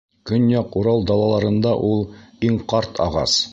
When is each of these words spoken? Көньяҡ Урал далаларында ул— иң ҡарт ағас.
Көньяҡ 0.29 0.77
Урал 0.81 1.05
далаларында 1.11 1.75
ул— 1.91 2.03
иң 2.49 2.59
ҡарт 2.75 3.07
ағас. 3.09 3.41